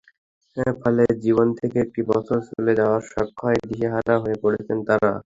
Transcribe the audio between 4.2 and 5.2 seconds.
হয়ে পড়েছেন তাঁরা।